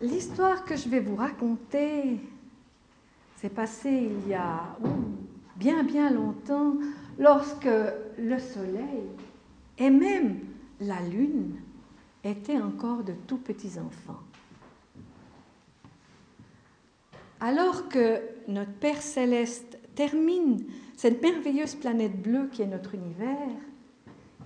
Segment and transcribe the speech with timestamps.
[0.00, 2.20] L'histoire que je vais vous raconter
[3.36, 4.76] s'est passée il y a
[5.56, 6.74] bien bien longtemps,
[7.18, 7.68] lorsque
[8.16, 9.08] le soleil
[9.76, 10.38] et même
[10.80, 11.56] la lune
[12.22, 14.20] étaient encore de tout petits enfants.
[17.40, 20.64] Alors que notre Père céleste termine
[20.96, 23.56] cette merveilleuse planète bleue qui est notre univers,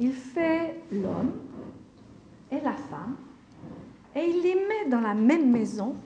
[0.01, 1.33] il fait l'homme
[2.51, 3.17] et la femme
[4.15, 5.97] et il les met dans la même maison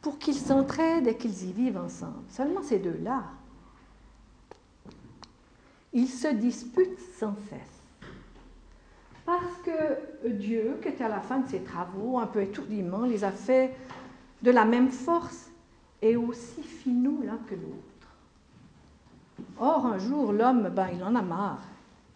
[0.00, 2.24] pour qu'ils s'entraident et qu'ils y vivent ensemble.
[2.28, 3.24] Seulement ces deux-là,
[5.92, 7.82] ils se disputent sans cesse.
[9.24, 13.22] Parce que Dieu, qui était à la fin de ses travaux, un peu étourdiment, les
[13.22, 13.74] a fait
[14.42, 15.50] de la même force
[16.00, 17.92] et aussi finaux l'un que l'autre.
[19.60, 21.62] Or, un jour, l'homme, ben, il en a marre.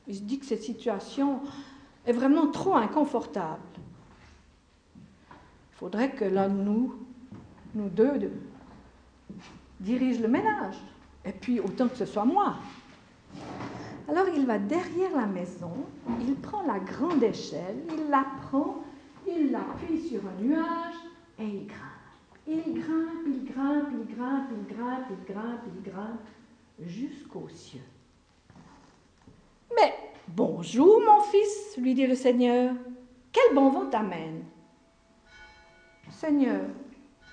[0.09, 1.41] Il se dit que cette situation
[2.05, 3.61] est vraiment trop inconfortable.
[5.77, 6.95] Il faudrait que l'un de nous,
[7.75, 8.33] nous deux,
[9.79, 10.77] dirige le ménage.
[11.23, 12.57] Et puis, autant que ce soit moi.
[14.09, 15.73] Alors, il va derrière la maison,
[16.27, 18.85] il prend la grande échelle, il la prend,
[19.29, 20.95] il l'appuie sur un nuage
[21.39, 21.97] et il grimpe.
[22.47, 26.21] Il grimpe, il grimpe, il grimpe, il grimpe, il grimpe, il grimpe,
[26.87, 27.81] jusqu'aux cieux.
[29.75, 29.93] Mais
[30.29, 32.75] bonjour, mon fils, lui dit le Seigneur.
[33.31, 34.43] Quel bon vent t'amène?
[36.17, 36.63] Seigneur,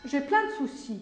[0.04, 1.02] j'ai plein de soucis.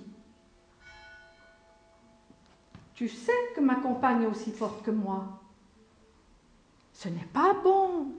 [2.93, 5.41] Tu sais que ma compagne est aussi forte que moi.
[6.93, 8.13] Ce n'est pas bon.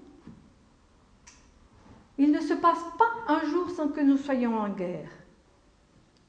[2.18, 5.10] Il ne se passe pas un jour sans que nous soyons en guerre.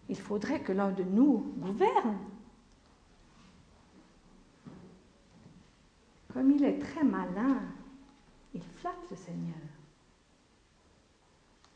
[0.09, 2.19] Il faudrait que l'un de nous gouverne.
[6.31, 7.63] Comme il est très malin,
[8.53, 9.55] il flatte le Seigneur.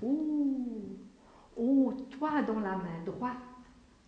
[0.03, 0.96] Oh,
[1.57, 3.37] oh, toi dont la main droite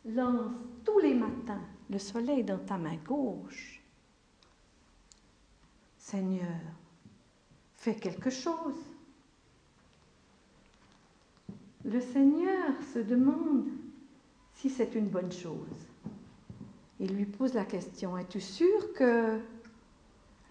[0.05, 0.51] lance
[0.85, 3.81] tous les matins le soleil dans ta main gauche.
[5.97, 6.59] Seigneur,
[7.75, 8.75] fais quelque chose.
[11.85, 13.67] Le Seigneur se demande
[14.53, 15.87] si c'est une bonne chose.
[16.99, 19.39] Il lui pose la question, es-tu sûr que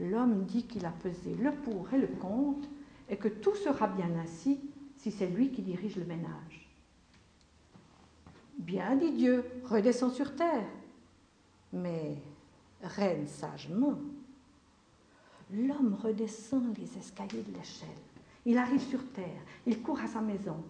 [0.01, 2.69] l'homme dit qu'il a pesé le pour et le contre
[3.11, 4.59] et que tout sera bien ainsi
[4.97, 6.68] si c'est lui qui dirige le ménage?
[8.69, 10.67] Bien, dit Dieu, redescends sur terre,
[11.73, 12.19] mais
[12.83, 13.95] règne sagement.
[15.51, 17.89] L'homme redescend les escaliers de l'échelle.
[18.45, 20.62] Il arrive sur terre, il court à sa maison.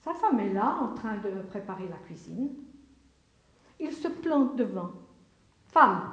[0.00, 2.48] Sa femme est là en train de préparer la cuisine.
[3.78, 4.92] Il se plante devant.
[5.66, 6.10] Femme,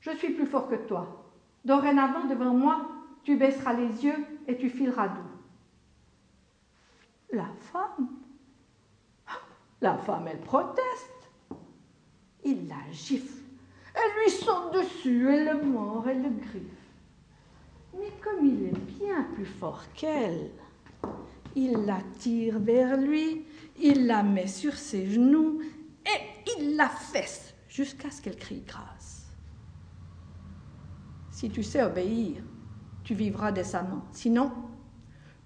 [0.00, 1.32] je suis plus fort que toi.
[1.64, 2.88] Dorénavant, devant moi,
[3.22, 5.30] tu baisseras les yeux et tu fileras doux.
[7.32, 8.17] La femme,
[9.80, 11.30] la femme, elle proteste.
[12.44, 13.42] Il la gifle.
[13.94, 16.62] Elle lui saute dessus, elle le mord, elle le griffe.
[17.98, 20.50] Mais comme il est bien plus fort qu'elle,
[21.56, 23.44] il la tire vers lui,
[23.80, 25.60] il la met sur ses genoux
[26.06, 29.26] et il la fesse jusqu'à ce qu'elle crie grâce.
[31.30, 32.42] Si tu sais obéir,
[33.04, 34.04] tu vivras décemment.
[34.12, 34.52] Sinon,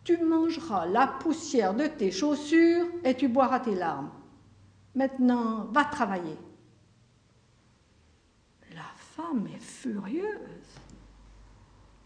[0.04, 4.10] tu mangeras la poussière de tes chaussures et tu boiras tes larmes.
[4.94, 6.36] Maintenant, va travailler.
[8.74, 10.80] La femme est furieuse.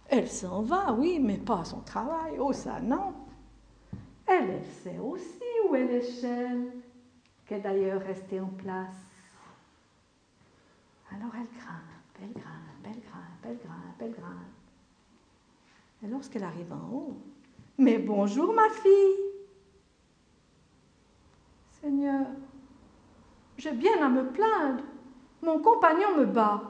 [0.08, 2.36] Elle s'en va, oui, mais pas à son travail.
[2.38, 3.14] Oh, ça, non.
[4.26, 6.72] Elle, elle sait aussi où est l'échelle,
[7.46, 8.94] qui est d'ailleurs restée en place.
[11.12, 14.56] Alors elle grimpe, elle grimpe, elle grimpe, elle grimpe, elle grimpe.
[16.02, 17.16] Et lorsqu'elle arrive en haut,
[17.78, 19.16] mais bonjour ma fille.
[21.80, 22.26] Seigneur,
[23.58, 24.84] j'ai bien à me plaindre.
[25.42, 26.62] Mon compagnon me bat.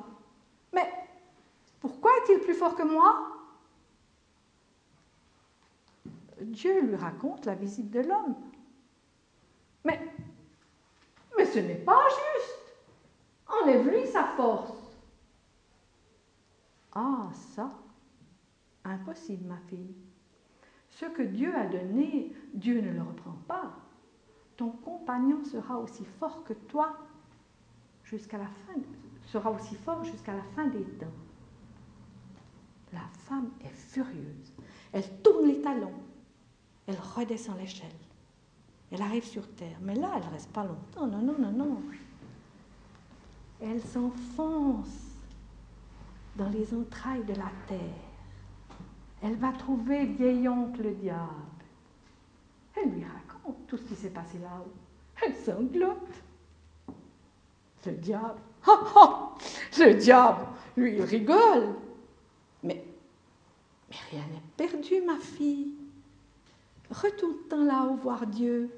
[0.73, 0.91] Mais
[1.81, 3.37] pourquoi est-il plus fort que moi?
[6.41, 8.37] Dieu lui raconte la visite de l'homme.
[9.85, 10.01] Mais,
[11.37, 12.77] mais ce n'est pas juste.
[13.49, 14.73] Enlève-lui sa force.
[16.93, 17.71] Ah, ça,
[18.85, 19.95] impossible, ma fille.
[20.91, 23.86] Ce que Dieu a donné, Dieu ne le reprend pas.
[24.57, 26.97] Ton compagnon sera aussi fort que toi
[28.05, 28.81] jusqu'à la fin,
[29.27, 31.07] sera aussi fort jusqu'à la fin des temps.
[32.93, 34.53] La femme est furieuse.
[34.93, 35.93] Elle tourne les talons
[36.87, 37.89] elle redescend l'échelle.
[38.91, 39.77] Elle arrive sur terre.
[39.83, 41.07] Mais là, elle ne reste pas longtemps.
[41.07, 41.83] Non, non, non, non.
[43.61, 45.03] Elle s'enfonce
[46.37, 47.81] dans les entrailles de la terre.
[49.23, 51.33] Elle va trouver vieil oncle diable.
[52.77, 53.26] Elle lui raconte.
[53.67, 54.73] Tout ce qui s'est passé là-haut.
[55.25, 56.23] Elle sanglote.
[57.87, 58.41] Le diable,
[59.79, 60.47] le diable,
[60.77, 61.77] lui, il rigole.
[62.65, 62.85] Mais,
[63.89, 65.73] mais rien n'est perdu, ma fille.
[66.91, 68.71] Retourne-t'en là-haut voir Dieu.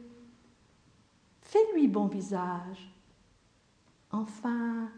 [1.41, 2.93] Fais-lui bon visage.
[4.11, 4.91] Enfin,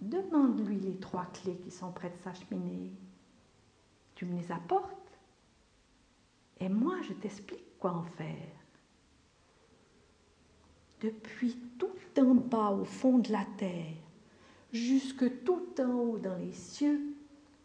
[0.00, 2.90] demande-lui les trois clés qui sont près de sa cheminée.
[4.14, 5.18] Tu me les apportes?
[6.60, 8.48] Et moi je t'explique quoi en faire.
[11.00, 13.96] Depuis tout en bas au fond de la terre,
[14.72, 17.00] jusque tout en haut dans les cieux,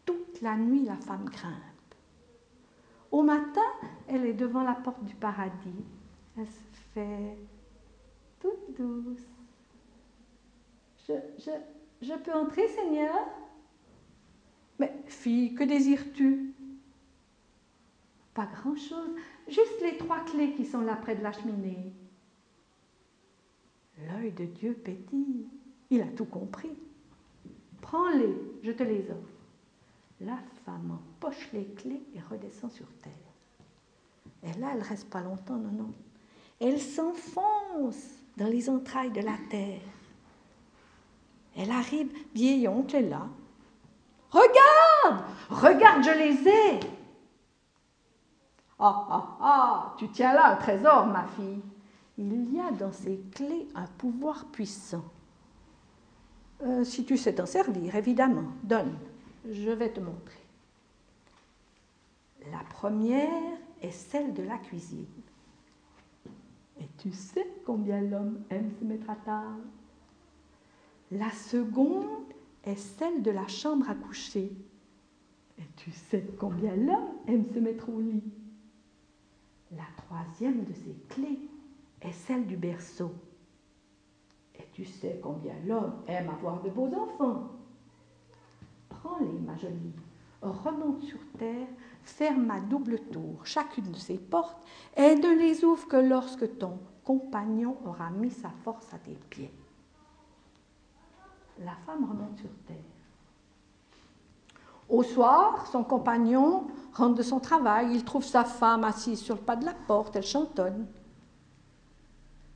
[0.07, 1.53] toute la nuit la femme grimpe.
[3.11, 3.69] Au matin,
[4.07, 5.85] elle est devant la porte du paradis.
[6.35, 7.37] Elle se fait
[8.39, 9.21] toute douce.
[11.07, 11.51] Je, je,
[12.01, 13.15] je peux entrer, Seigneur?
[14.79, 16.55] Mais fille, que désires-tu?
[18.37, 19.15] Pas grand-chose,
[19.47, 21.91] juste les trois clés qui sont là près de la cheminée.
[23.97, 25.47] L'œil de Dieu pétille,
[25.89, 26.77] il a tout compris.
[27.81, 29.33] Prends-les, je te les offre.
[30.21, 33.11] La femme empoche les clés et redescend sur terre.
[34.43, 35.93] Et là, elle reste pas longtemps, non, non.
[36.61, 39.81] Elle s'enfonce dans les entrailles de la terre.
[41.55, 43.27] Elle arrive, vieille oncle est là.
[44.29, 46.96] Regarde, regarde, je les ai.
[48.79, 51.61] Ah, ah, ah, tu tiens là un trésor, ma fille.
[52.17, 55.03] Il y a dans ces clés un pouvoir puissant.
[56.63, 58.97] Euh, si tu sais t'en servir, évidemment, donne,
[59.49, 60.41] je vais te montrer.
[62.51, 65.05] La première est celle de la cuisine.
[66.79, 69.63] Et tu sais combien l'homme aime se mettre à table?
[71.11, 72.05] La seconde
[72.63, 74.51] est celle de la chambre à coucher.
[75.57, 78.23] Et tu sais combien l'homme aime se mettre au lit?
[79.75, 81.39] La troisième de ces clés
[82.01, 83.11] est celle du berceau.
[84.55, 87.51] Et tu sais combien l'homme aime avoir de beaux enfants.
[88.89, 89.93] Prends-les, ma jolie,
[90.41, 91.67] remonte sur terre,
[92.03, 94.63] ferme à double tour chacune de ces portes
[94.95, 99.51] et ne les ouvre que lorsque ton compagnon aura mis sa force à tes pieds
[101.63, 102.75] la femme remonte sur terre.
[104.89, 106.67] Au soir, son compagnon
[106.97, 110.15] rentre de son travail, il trouve sa femme assise sur le pas de la porte,
[110.15, 110.87] elle chantonne.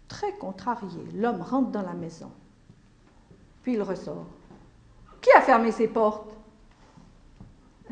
[0.07, 2.31] Très contrarié, l'homme rentre dans la maison.
[3.63, 4.25] Puis il ressort.
[5.21, 6.35] Qui a fermé ses portes?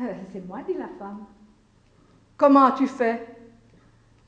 [0.00, 1.24] Euh, C'est moi, dit la femme.
[2.36, 3.36] Comment as-tu fait?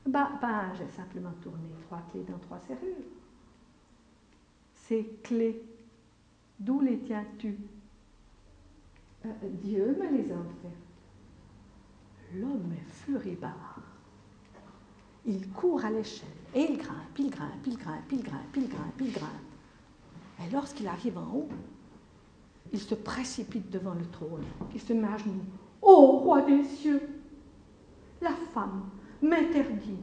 [0.05, 0.29] Ben,
[0.77, 2.95] j'ai simplement tourné trois clés dans trois serrures.
[4.73, 5.63] Ces clés
[6.59, 7.57] D'où les tiens-tu?
[9.25, 9.29] Euh,
[9.63, 10.92] Dieu me les a offertes.
[12.35, 13.79] L'homme est furibard.
[15.25, 19.01] Il court à l'échelle et il grimpe, il grimpe, il grimpe, il grimpe, il grimpe,
[19.01, 19.29] il grimpe.
[20.39, 21.49] Et lorsqu'il arrive en haut,
[22.71, 24.43] il se précipite devant le trône.
[24.73, 25.45] Il se met à genoux.
[25.81, 27.01] Ô roi des cieux,
[28.21, 28.83] la femme
[29.21, 29.97] m'interdit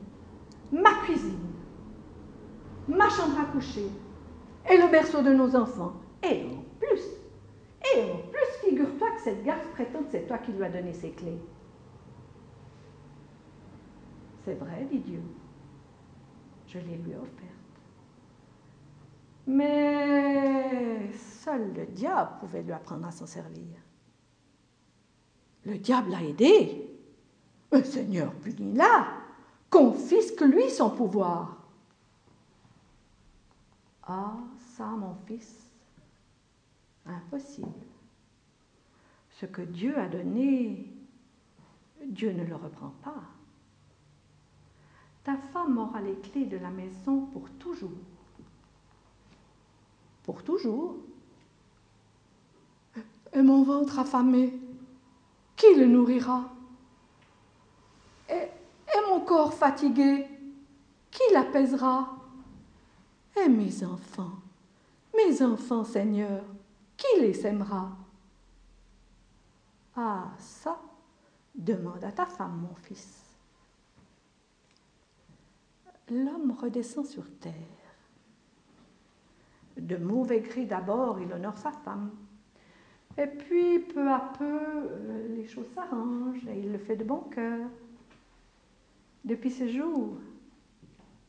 [0.70, 1.48] ma cuisine,
[2.86, 3.88] ma chambre à coucher
[4.70, 5.94] et le berceau de nos enfants.
[6.22, 7.02] Et en plus,
[7.96, 10.92] et en plus, figure-toi que cette garce prétend que c'est toi qui lui as donné
[10.92, 11.40] ses clés.
[14.44, 15.22] C'est vrai, dit Dieu.
[16.66, 17.50] Je les lui ai offertes.
[19.46, 23.66] Mais seul le diable pouvait lui apprendre à s'en servir.
[25.64, 26.86] Le diable l'a aidé.
[27.72, 29.06] Le Seigneur punit-la,
[29.68, 31.56] confisque-lui son pouvoir.
[34.02, 34.38] Ah,
[34.76, 35.70] ça, mon fils,
[37.06, 37.86] Impossible.
[39.30, 40.86] Ce que Dieu a donné,
[42.06, 43.22] Dieu ne le reprend pas.
[45.30, 47.92] Ta femme aura les clés de la maison pour toujours.
[50.24, 50.96] Pour toujours?
[53.32, 54.58] Et mon ventre affamé,
[55.54, 56.50] qui le nourrira?
[58.28, 60.26] Et, et mon corps fatigué,
[61.12, 62.08] qui l'apaisera?
[63.36, 64.32] Et mes enfants,
[65.16, 66.42] mes enfants, Seigneur,
[66.96, 67.92] qui les aimera?
[69.94, 70.80] Ah, ça,
[71.54, 73.29] demande à ta femme, mon fils.
[76.10, 77.54] L'homme redescend sur terre.
[79.76, 82.10] De mauvais gris d'abord, il honore sa femme.
[83.16, 87.20] Et puis, peu à peu, euh, les choses s'arrangent et il le fait de bon
[87.30, 87.68] cœur.
[89.24, 90.16] Depuis ce jour,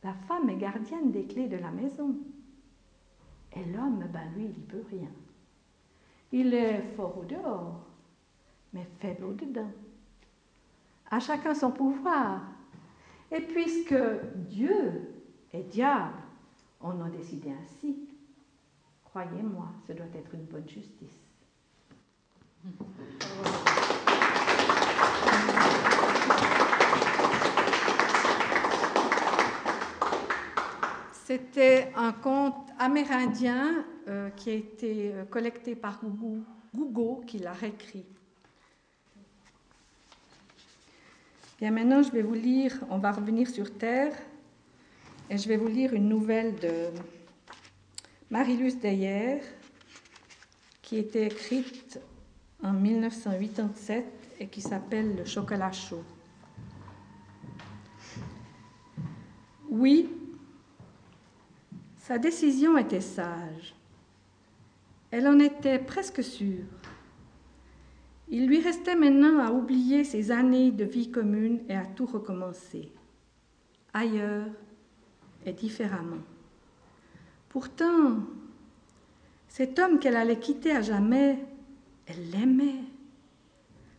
[0.02, 2.16] la femme est gardienne des clés de la maison.
[3.54, 5.10] Et l'homme, ben lui, il n'y peut rien.
[6.32, 7.86] Il est fort au dehors,
[8.72, 9.70] mais faible au dedans.
[11.10, 12.40] À chacun son pouvoir.
[13.34, 13.94] Et puisque
[14.34, 16.12] Dieu est diable,
[16.82, 17.96] on a décidé ainsi.
[19.04, 21.18] Croyez-moi, ce doit être une bonne justice.
[31.12, 36.00] C'était un conte amérindien euh, qui a été euh, collecté par
[36.74, 38.04] Gougo, qui l'a réécrit.
[41.62, 44.12] Bien, maintenant, je vais vous lire, on va revenir sur Terre,
[45.30, 46.88] et je vais vous lire une nouvelle de
[48.30, 49.38] Marilus Deyer,
[50.82, 52.00] qui était écrite
[52.64, 54.04] en 1987
[54.40, 56.02] et qui s'appelle Le chocolat chaud.
[59.70, 60.10] Oui,
[61.96, 63.76] sa décision était sage.
[65.12, 66.64] Elle en était presque sûre.
[68.34, 72.90] Il lui restait maintenant à oublier ses années de vie commune et à tout recommencer,
[73.92, 74.46] ailleurs
[75.44, 76.22] et différemment.
[77.50, 78.20] Pourtant,
[79.48, 81.40] cet homme qu'elle allait quitter à jamais,
[82.06, 82.80] elle l'aimait.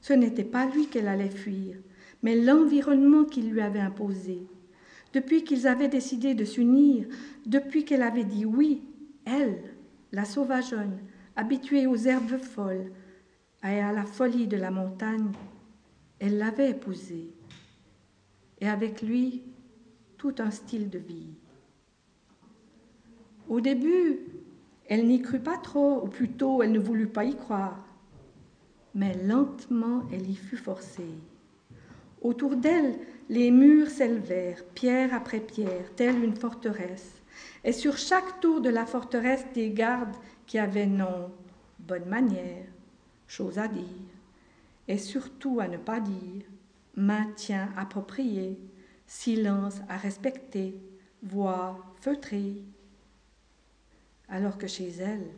[0.01, 1.75] Ce n'était pas lui qu'elle allait fuir,
[2.23, 4.47] mais l'environnement qu'il lui avait imposé.
[5.13, 7.05] Depuis qu'ils avaient décidé de s'unir,
[7.45, 8.81] depuis qu'elle avait dit oui,
[9.25, 9.61] elle,
[10.11, 10.97] la sauvageonne,
[11.35, 12.89] habituée aux herbes folles,
[13.63, 15.31] et à la folie de la montagne,
[16.19, 17.33] elle l'avait épousé,
[18.59, 19.43] et avec lui
[20.17, 21.33] tout un style de vie.
[23.49, 24.19] Au début,
[24.87, 27.85] elle n'y crut pas trop, ou plutôt elle ne voulut pas y croire,
[28.95, 31.17] mais lentement elle y fut forcée.
[32.21, 37.21] Autour d'elle, les murs s'élevèrent, pierre après pierre, telle une forteresse,
[37.63, 40.15] et sur chaque tour de la forteresse des gardes
[40.45, 41.31] qui avaient nom,
[41.79, 42.65] bonne manière,
[43.33, 43.83] chose à dire,
[44.87, 46.43] et surtout à ne pas dire,
[46.95, 48.59] maintien approprié,
[49.07, 50.75] silence à respecter,
[51.23, 52.61] voix feutrée.
[54.29, 55.31] Alors que chez elle,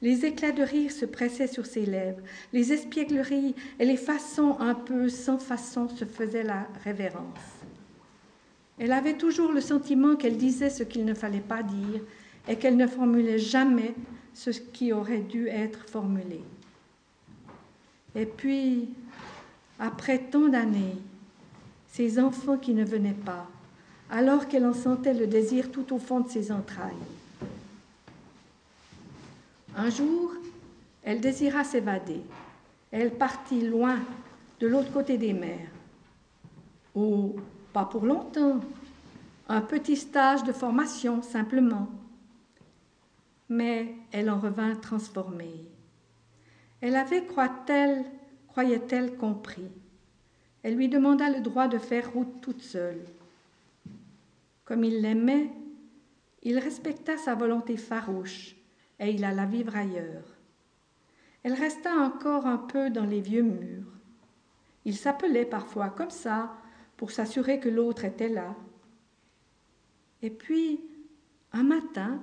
[0.00, 2.22] les éclats de rire se pressaient sur ses lèvres,
[2.54, 7.50] les espiègleries et les façons un peu sans façon se faisaient la révérence.
[8.78, 12.00] Elle avait toujours le sentiment qu'elle disait ce qu'il ne fallait pas dire
[12.48, 13.94] et qu'elle ne formulait jamais
[14.32, 16.40] ce qui aurait dû être formulé.
[18.14, 18.88] Et puis,
[19.78, 20.96] après tant d'années,
[21.88, 23.48] ces enfants qui ne venaient pas,
[24.10, 26.94] alors qu'elle en sentait le désir tout au fond de ses entrailles.
[29.76, 30.32] Un jour,
[31.02, 32.20] elle désira s'évader.
[32.90, 33.98] Elle partit loin,
[34.58, 35.70] de l'autre côté des mers.
[36.94, 37.36] Ou
[37.72, 38.60] pas pour longtemps,
[39.48, 41.88] un petit stage de formation simplement.
[43.48, 45.68] Mais elle en revint transformée.
[46.80, 48.04] Elle avait, croit-elle,
[48.48, 49.70] croyait-elle, compris.
[50.62, 53.04] Elle lui demanda le droit de faire route toute seule.
[54.64, 55.50] Comme il l'aimait,
[56.42, 58.56] il respecta sa volonté farouche
[58.98, 60.36] et il alla vivre ailleurs.
[61.42, 63.92] Elle resta encore un peu dans les vieux murs.
[64.84, 66.54] Il s'appelait parfois comme ça
[66.96, 68.54] pour s'assurer que l'autre était là.
[70.22, 70.80] Et puis,
[71.52, 72.22] un matin,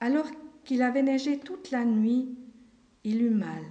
[0.00, 0.26] alors
[0.64, 2.34] qu'il avait neigé toute la nuit,
[3.06, 3.62] il eut mal,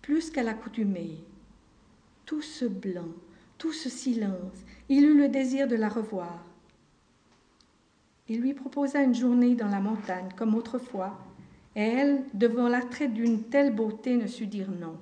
[0.00, 1.18] plus qu'à l'accoutumée.
[2.24, 3.08] Tout ce blanc,
[3.58, 6.44] tout ce silence, il eut le désir de la revoir.
[8.28, 11.18] Il lui proposa une journée dans la montagne, comme autrefois,
[11.74, 14.96] et elle, devant l'attrait d'une telle beauté, ne sut dire non.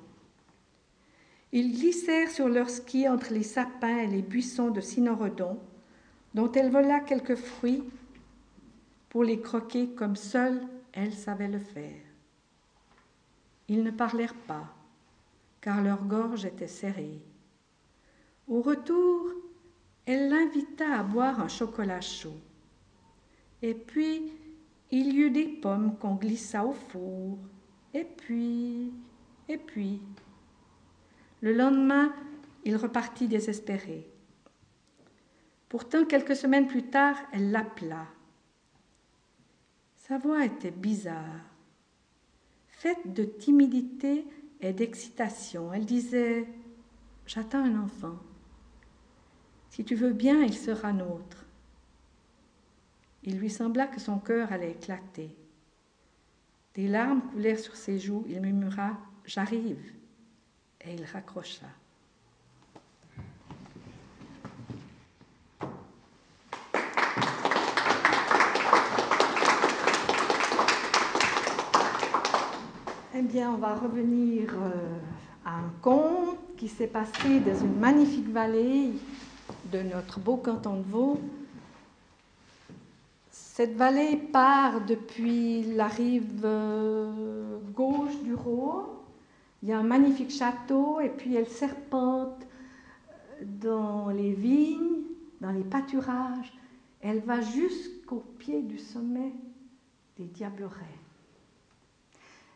[1.52, 5.58] Ils glissèrent sur leurs skis entre les sapins et les buissons de cynorhodon,
[6.32, 7.84] dont elle vola quelques fruits
[9.10, 12.11] pour les croquer comme seule elle savait le faire.
[13.68, 14.74] Ils ne parlèrent pas,
[15.60, 17.22] car leur gorge était serrée.
[18.48, 19.30] Au retour,
[20.04, 22.40] elle l'invita à boire un chocolat chaud.
[23.62, 24.32] Et puis,
[24.90, 27.38] il y eut des pommes qu'on glissa au four.
[27.94, 28.92] Et puis,
[29.48, 30.02] et puis.
[31.40, 32.12] Le lendemain,
[32.64, 34.08] il repartit désespéré.
[35.68, 38.06] Pourtant, quelques semaines plus tard, elle l'appela.
[39.96, 41.51] Sa voix était bizarre
[42.82, 44.26] faite de timidité
[44.60, 45.72] et d'excitation.
[45.72, 46.48] Elle disait
[47.26, 48.18] J'attends un enfant.
[49.70, 51.46] Si tu veux bien, il sera nôtre.
[53.22, 55.30] Il lui sembla que son cœur allait éclater.
[56.74, 58.24] Des larmes coulèrent sur ses joues.
[58.28, 59.92] Il murmura J'arrive.
[60.80, 61.68] Et il raccrocha.
[73.40, 74.98] On va revenir euh,
[75.44, 78.92] à un conte qui s'est passé dans une magnifique vallée
[79.72, 81.20] de notre beau canton de Vaud.
[83.30, 88.84] Cette vallée part depuis la rive euh, gauche du Rhône.
[89.62, 92.46] Il y a un magnifique château et puis elle serpente
[93.42, 95.04] dans les vignes,
[95.40, 96.52] dans les pâturages.
[97.00, 99.32] Elle va jusqu'au pied du sommet
[100.18, 101.01] des Diablerets.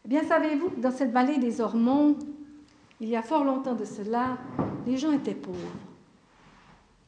[0.07, 2.17] Eh bien, savez-vous que dans cette vallée des Ormonts,
[3.01, 4.39] il y a fort longtemps de cela,
[4.87, 5.59] les gens étaient pauvres,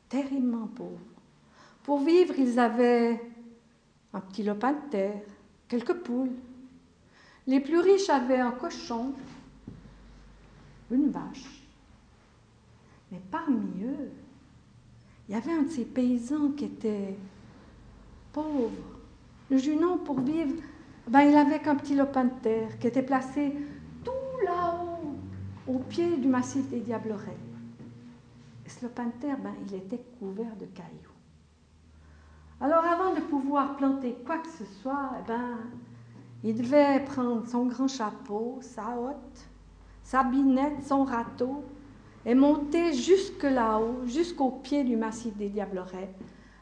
[0.09, 0.99] terriblement pauvres.
[1.85, 3.23] Pour vivre, ils avaient
[4.13, 5.23] un petit lopin de terre,
[5.69, 6.33] quelques poules.
[7.47, 9.13] Les plus riches avaient un cochon,
[10.91, 11.63] une vache.
[13.13, 14.11] Mais parmi eux,
[15.29, 17.17] il y avait un de ces paysans qui était
[18.33, 18.73] pauvre.
[19.51, 20.61] Le Junon, pour vivre,
[21.09, 23.55] ben, il avait qu'un petit lopin de terre qui était placé
[24.05, 25.17] tout là-haut,
[25.67, 27.37] au pied du massif des Diablerets.
[28.67, 31.09] Et ce lopin de terre, ben, il était couvert de cailloux.
[32.61, 35.59] Alors avant de pouvoir planter quoi que ce soit, eh ben,
[36.45, 39.49] il devait prendre son grand chapeau, sa hotte,
[40.03, 41.65] sa binette, son râteau,
[42.27, 46.13] et monter jusque là-haut, jusqu'au pied du massif des Diablerets,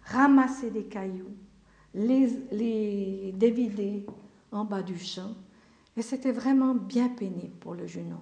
[0.04, 1.34] ramasser des cailloux,
[1.94, 4.06] les, les dévider
[4.56, 5.34] en bas du champ,
[5.96, 8.20] et c'était vraiment bien pénible pour le Junon.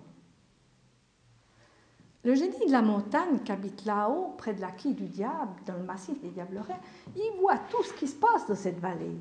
[2.25, 5.77] Le génie de la montagne qui habite là-haut, près de la quille du diable, dans
[5.77, 6.81] le massif des Diablerets,
[7.15, 9.19] il voit tout ce qui se passe dans cette vallée.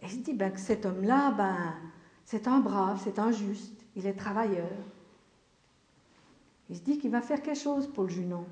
[0.00, 1.74] Et il se dit ben, que cet homme-là, ben,
[2.24, 4.70] c'est un brave, c'est un juste, il est travailleur.
[6.70, 8.44] Il se dit qu'il va faire quelque chose pour le Junon.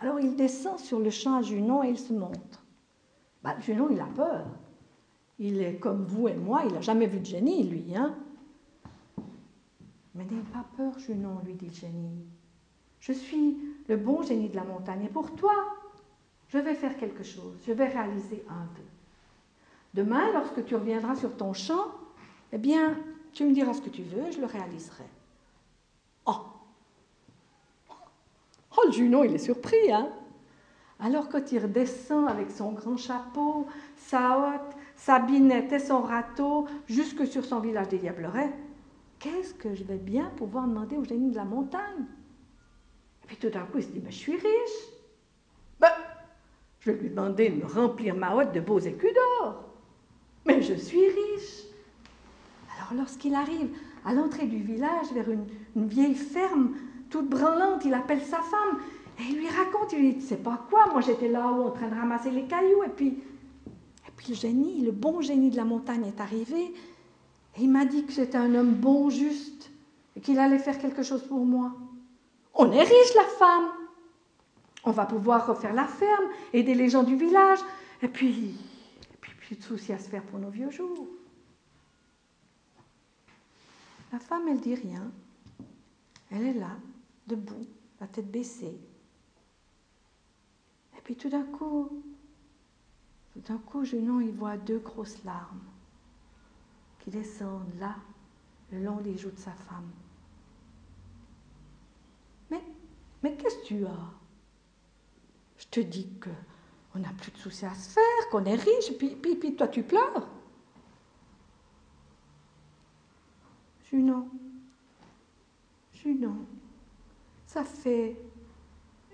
[0.00, 2.62] Alors il descend sur le champ à Junon et il se montre.
[3.42, 4.46] Ben, le Junon, il a peur.
[5.38, 7.94] Il est comme vous et moi, il n'a jamais vu de génie, lui.
[7.96, 8.14] Hein?
[10.14, 12.24] Mais n'aie pas peur, Junon, lui dit le génie.
[12.98, 13.56] Je suis
[13.88, 15.54] le bon génie de la montagne et pour toi,
[16.48, 18.84] je vais faire quelque chose, je vais réaliser un vœu.
[19.94, 21.86] Demain, lorsque tu reviendras sur ton champ,
[22.52, 22.96] eh bien,
[23.32, 25.04] tu me diras ce que tu veux je le réaliserai.
[26.26, 26.40] Oh
[28.76, 30.08] Oh, le Junon, il est surpris, hein
[31.00, 36.66] Alors quand il redescend avec son grand chapeau, sa hotte, sa binette et son râteau
[36.88, 38.52] jusque sur son village des Diablerets,
[39.20, 42.04] qu'est-ce que je vais bien pouvoir demander au génie de la montagne?
[43.26, 44.88] Puis tout d'un coup, il se dit, ben, je suis riche.
[45.78, 45.92] Ben,
[46.80, 49.64] je vais lui demander de me remplir ma hotte de beaux écus d'or.
[50.44, 51.64] Mais je suis riche.
[52.76, 53.70] Alors lorsqu'il arrive
[54.04, 55.46] à l'entrée du village, vers une,
[55.86, 56.74] vieille ferme,
[57.08, 58.80] toute branlante, il appelle sa femme
[59.20, 61.88] et il lui raconte, il lui dit, sais pas quoi, moi j'étais là-haut en train
[61.88, 63.22] de ramasser les cailloux et et puis
[64.28, 66.74] le génie, le bon génie de la montagne est arrivé
[67.56, 69.70] et il m'a dit que j'étais un homme bon, juste
[70.16, 71.74] et qu'il allait faire quelque chose pour moi.
[72.54, 73.68] On est riche, la femme.
[74.84, 77.58] On va pouvoir refaire la ferme, aider les gens du village,
[78.02, 78.54] et puis,
[79.12, 81.06] et puis plus de soucis à se faire pour nos vieux jours.
[84.12, 85.10] La femme, elle dit rien.
[86.30, 86.70] Elle est là,
[87.26, 87.66] debout,
[88.00, 88.78] la tête baissée.
[90.96, 92.02] Et puis tout d'un coup,
[93.46, 95.60] d'un coup, Junon, il voit deux grosses larmes
[96.98, 97.96] qui descendent là,
[98.72, 99.90] le long des joues de sa femme.
[103.22, 104.10] Mais qu'est-ce que tu as?
[105.56, 109.16] Je te dis qu'on n'a plus de soucis à se faire, qu'on est riche, puis,
[109.16, 110.28] puis, puis toi tu pleures.
[113.90, 114.28] Junon,
[115.92, 116.36] Junon,
[117.46, 118.16] ça fait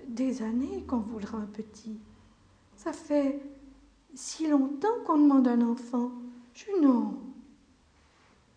[0.06, 1.98] des années qu'on voudra un petit.
[2.76, 3.40] Ça fait
[4.14, 6.11] si longtemps qu'on demande un enfant.
[6.55, 7.14] Junon,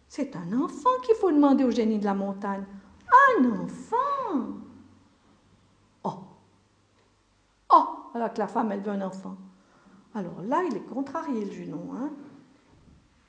[0.07, 2.63] c'est un enfant qu'il faut demander au génie de la montagne.
[3.37, 4.57] Un enfant
[8.17, 9.35] alors que la femme, elle veut un enfant.
[10.15, 11.89] Alors là, il est contrarié, le Junon.
[11.95, 12.09] Hein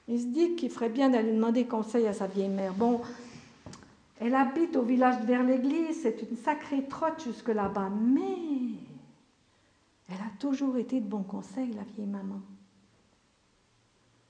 [0.08, 2.72] il se dit qu'il ferait bien d'aller demander conseil à sa vieille mère.
[2.72, 3.02] Bon,
[4.20, 8.78] elle habite au village vers l'église, c'est une sacrée trotte jusque là-bas, mais
[10.08, 12.40] elle a toujours été de bon conseil, la vieille maman.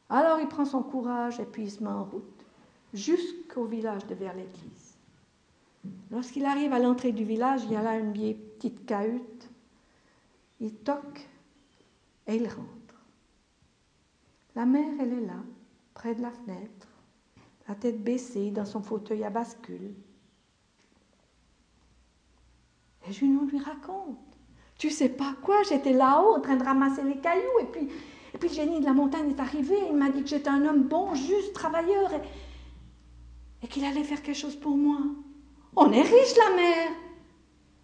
[0.08, 2.44] Alors il prend son courage et puis il se met en route
[2.94, 4.96] jusqu'au village de vers l'église.
[6.10, 9.48] Lorsqu'il arrive à l'entrée du village, il y a là une vieille petite cahute
[10.60, 11.28] il toque
[12.26, 12.66] et il rentre.
[14.54, 15.40] La mère, elle est là,
[15.94, 16.88] près de la fenêtre,
[17.68, 19.94] la tête baissée dans son fauteuil à bascule.
[23.06, 24.18] Et Junon lui raconte.
[24.78, 27.88] Tu sais pas quoi, j'étais là-haut en train de ramasser les cailloux et puis,
[28.32, 29.76] et le génie de la montagne est arrivé.
[29.88, 34.22] Il m'a dit que j'étais un homme bon, juste, travailleur et, et qu'il allait faire
[34.22, 34.98] quelque chose pour moi.
[35.74, 36.90] On est riche, la mère.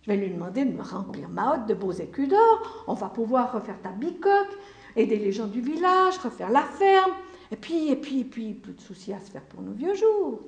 [0.02, 2.85] Je vais lui demander de me remplir ma hotte de beaux écus d'or.
[2.87, 4.57] On va pouvoir refaire ta bicoque,
[4.94, 7.12] aider les gens du village, refaire la ferme.
[7.50, 9.94] Et puis, et puis, et puis, plus de soucis à se faire pour nos vieux
[9.94, 10.40] jours.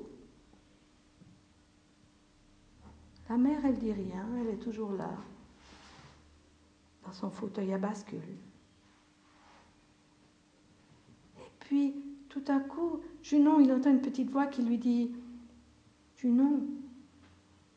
[3.29, 5.11] La mère, elle dit rien, elle est toujours là,
[7.07, 8.21] dans son fauteuil à bascule.
[11.39, 11.95] Et puis,
[12.29, 15.13] tout à coup, Junon, il entend une petite voix qui lui dit
[16.17, 16.67] Junon,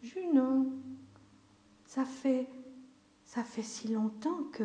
[0.01, 0.71] Junon,
[1.85, 2.47] ça fait,
[3.23, 4.63] ça fait si longtemps que,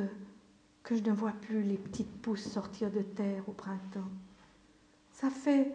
[0.82, 4.10] que je ne vois plus les petites pousses sortir de terre au printemps.
[5.12, 5.72] Ça fait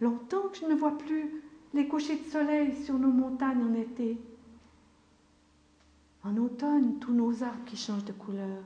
[0.00, 4.18] longtemps que je ne vois plus les couchers de soleil sur nos montagnes en été.
[6.24, 8.62] En automne, tous nos arbres qui changent de couleur.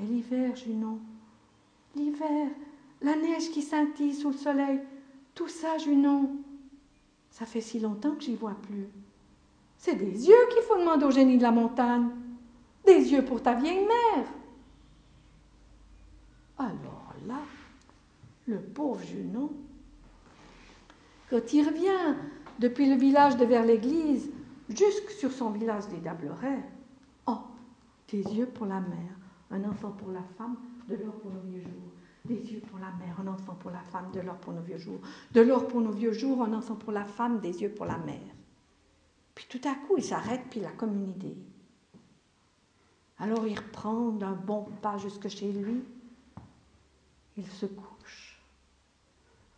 [0.00, 1.00] Et l'hiver, Junon,
[1.96, 2.50] l'hiver,
[3.02, 4.80] la neige qui scintille sous le soleil,
[5.34, 6.36] tout ça, Junon,
[7.30, 8.86] ça fait si longtemps que j'y vois plus.
[9.76, 12.08] C'est des yeux qu'il faut demander au génie de la montagne.
[12.86, 14.26] Des yeux pour ta vieille mère.
[16.58, 17.40] Alors là,
[18.46, 19.50] le pauvre Junon,
[21.30, 22.16] quand il revient
[22.58, 24.30] depuis le village de vers l'église,
[24.68, 26.64] jusque sur son village des Dablerets,
[27.26, 27.38] oh,
[28.10, 29.16] des yeux pour la mère,
[29.50, 30.56] un enfant pour la femme,
[30.88, 31.92] de l'or pour nos vieux jours.
[32.24, 34.78] Des yeux pour la mère, un enfant pour la femme, de l'or pour nos vieux
[34.78, 35.00] jours.
[35.32, 37.96] De l'or pour nos vieux jours, un enfant pour la femme, des yeux pour la
[37.98, 38.34] mère.
[39.34, 41.36] Puis tout à coup, il s'arrête, puis il a comme une idée.
[43.20, 45.82] Alors il reprend d'un bon pas jusque chez lui.
[47.36, 48.40] Il se couche.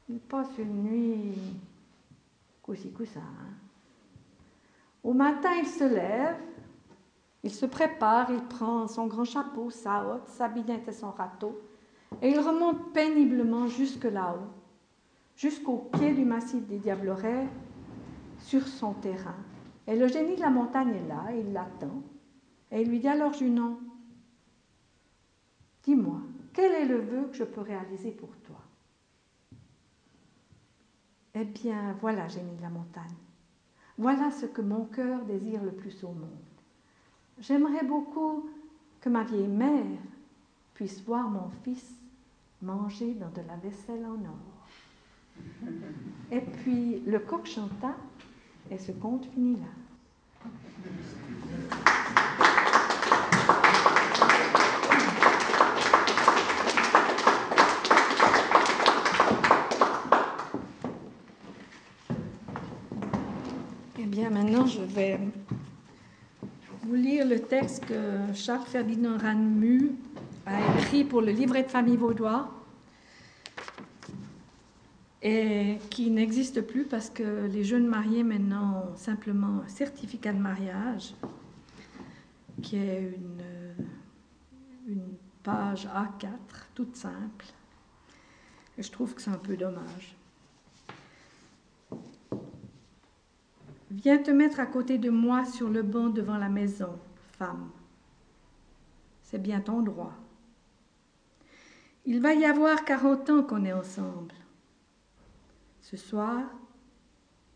[0.09, 1.35] Il passe une nuit
[2.63, 3.21] coussi ça.
[3.21, 3.70] Hein.
[5.03, 6.37] Au matin, il se lève,
[7.43, 11.61] il se prépare, il prend son grand chapeau, sa hotte, sa binette et son râteau,
[12.21, 14.49] et il remonte péniblement jusque là-haut,
[15.37, 17.49] jusqu'au pied du massif des Diablerets,
[18.39, 19.37] sur son terrain.
[19.87, 22.03] Et le génie de la montagne est là, il l'attend.
[22.71, 23.79] Et il lui dit alors, Junon,
[25.83, 26.21] dis-moi,
[26.53, 28.57] quel est le vœu que je peux réaliser pour toi?
[31.35, 33.15] Eh bien, voilà, génie de la montagne.
[34.01, 36.31] Voilà ce que mon cœur désire le plus au monde.
[37.39, 38.49] J'aimerais beaucoup
[38.99, 39.85] que ma vieille mère
[40.73, 41.85] puisse voir mon fils
[42.63, 44.39] manger dans de la vaisselle en or.
[46.33, 47.95] Et puis le coq chanta
[48.71, 50.49] et ce conte finit là.
[64.11, 65.21] Bien, maintenant, je vais
[66.83, 69.93] vous lire le texte que Charles Ferdinand Ranmu
[70.47, 72.53] a écrit pour le livret de famille vaudois
[75.23, 80.41] et qui n'existe plus parce que les jeunes mariés maintenant ont simplement un certificat de
[80.41, 81.15] mariage
[82.63, 86.29] qui est une, une page A4
[86.75, 87.47] toute simple.
[88.77, 90.17] Je trouve que c'est un peu dommage.
[93.91, 96.99] Viens te mettre à côté de moi sur le banc devant la maison,
[97.33, 97.71] femme.
[99.23, 100.15] C'est bien ton droit.
[102.07, 104.35] Il va y avoir quarante ans qu'on est ensemble
[105.81, 106.45] ce soir,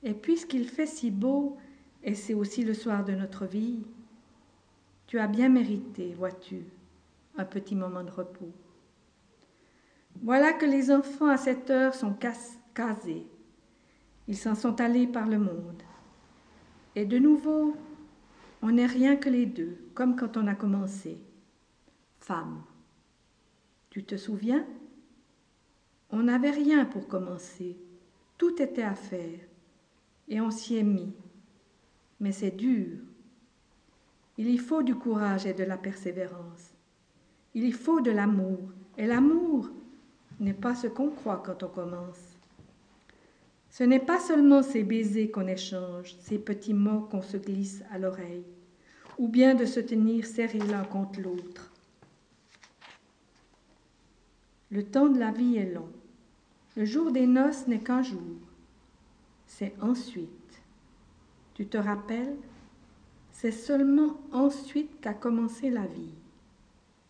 [0.03, 1.57] et puisqu'il fait si beau,
[2.03, 3.85] et c'est aussi le soir de notre vie,
[5.07, 6.65] tu as bien mérité, vois-tu,
[7.37, 8.51] un petit moment de repos.
[10.21, 12.17] Voilà que les enfants à cette heure sont
[12.75, 13.27] casés.
[14.27, 15.84] Ils s'en sont allés par le monde.
[16.97, 17.77] Et de nouveau,
[18.63, 21.19] on n'est rien que les deux, comme quand on a commencé.
[22.21, 22.63] Femme,
[23.91, 24.67] tu te souviens?
[26.11, 27.77] On n'avait rien pour commencer.
[28.39, 29.41] Tout était à faire
[30.29, 31.13] et on s'y est mis.
[32.21, 32.99] Mais c'est dur.
[34.39, 36.73] Il y faut du courage et de la persévérance.
[37.55, 38.59] Il y faut de l'amour.
[38.97, 39.71] Et l'amour
[40.41, 42.34] n'est pas ce qu'on croit quand on commence.
[43.77, 47.99] Ce n'est pas seulement ces baisers qu'on échange, ces petits mots qu'on se glisse à
[47.99, 48.45] l'oreille,
[49.19, 51.73] ou bien de se tenir serrés l'un contre l'autre.
[54.71, 55.89] Le temps de la vie est long.
[56.77, 58.39] Le jour des noces n'est qu'un jour.
[59.49, 60.63] C'est ensuite.
[61.55, 62.37] Tu te rappelles?
[63.33, 66.15] C'est seulement ensuite qu'a commencé la vie.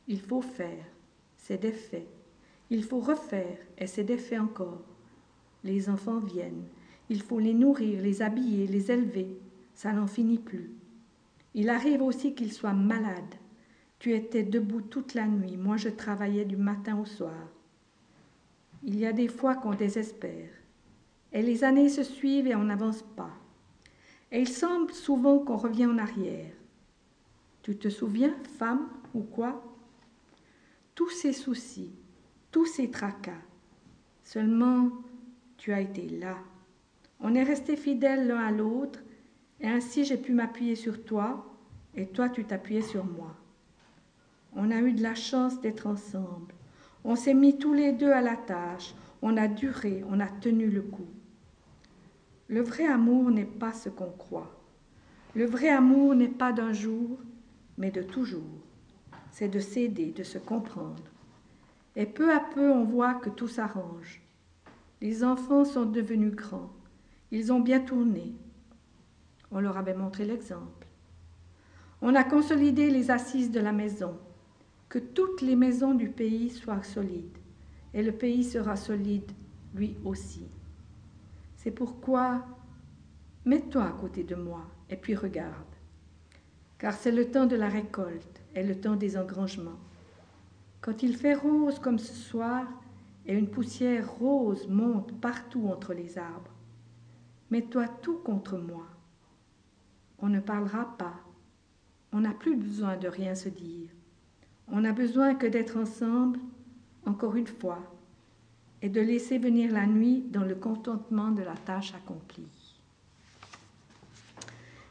[0.09, 0.87] Il faut faire,
[1.37, 2.09] c'est des faits.
[2.71, 4.94] Il faut refaire, et c'est des faits encore.
[5.65, 6.65] Les enfants viennent.
[7.09, 9.37] Il faut les nourrir, les habiller, les élever.
[9.75, 10.71] Ça n'en finit plus.
[11.55, 13.35] Il arrive aussi qu'ils soient malades.
[13.99, 17.49] Tu étais debout toute la nuit, moi je travaillais du matin au soir.
[18.83, 20.51] Il y a des fois qu'on désespère.
[21.33, 23.31] Et les années se suivent et on n'avance pas.
[24.31, 26.53] Et il semble souvent qu'on revient en arrière.
[27.63, 29.65] Tu te souviens, femme, ou quoi?
[30.95, 31.93] Tous ces soucis,
[32.51, 33.41] tous ces tracas.
[34.23, 34.91] Seulement,
[35.65, 36.37] tu as été là.
[37.21, 39.01] On est restés fidèles l'un à l'autre,
[39.61, 41.57] et ainsi j'ai pu m'appuyer sur toi,
[41.95, 43.35] et toi tu t'appuyais sur moi.
[44.55, 46.53] On a eu de la chance d'être ensemble.
[47.03, 48.95] On s'est mis tous les deux à la tâche.
[49.23, 51.09] On a duré, on a tenu le coup.
[52.49, 54.61] Le vrai amour n'est pas ce qu'on croit.
[55.35, 57.19] Le vrai amour n'est pas d'un jour,
[57.79, 58.61] mais de toujours.
[59.31, 61.05] C'est de s'aider, de se comprendre.
[61.97, 64.24] Et peu à peu, on voit que tout s'arrange.
[65.05, 66.73] Les enfants sont devenus grands.
[67.31, 68.35] Ils ont bien tourné.
[69.51, 70.87] On leur avait montré l'exemple.
[72.01, 74.17] On a consolidé les assises de la maison
[74.89, 77.37] que toutes les maisons du pays soient solides,
[77.93, 79.31] et le pays sera solide
[79.75, 80.49] lui aussi.
[81.57, 82.43] C'est pourquoi
[83.45, 85.75] mets-toi à côté de moi et puis regarde,
[86.79, 89.81] car c'est le temps de la récolte et le temps des engrangements.
[90.81, 92.67] Quand il fait rose comme ce soir,
[93.27, 96.51] et une poussière rose monte partout entre les arbres,
[97.51, 98.87] mets-toi tout contre moi.
[100.19, 101.15] On ne parlera pas,
[102.13, 103.91] on n'a plus besoin de rien se dire.
[104.69, 106.39] On n'a besoin que d'être ensemble,
[107.07, 107.83] encore une fois,
[108.83, 112.75] et de laisser venir la nuit dans le contentement de la tâche accomplie.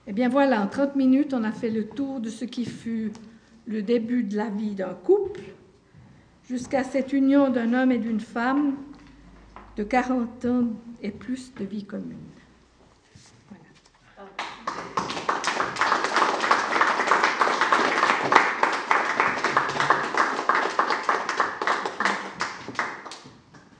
[0.05, 3.11] Eh bien voilà, en 30 minutes, on a fait le tour de ce qui fut
[3.65, 5.41] le début de la vie d'un couple,
[6.47, 8.75] jusqu'à cette union d'un homme et d'une femme
[9.77, 10.67] de 40 ans
[11.01, 12.17] et plus de vie commune.